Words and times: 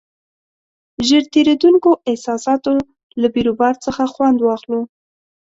ژر 1.07 1.23
تېرېدونکو 1.33 1.89
احساساتو 2.09 2.69
له 3.21 3.27
بیروبار 3.33 3.73
څخه 3.85 4.03
خوند 4.13 4.37
واخلو. 4.41 4.81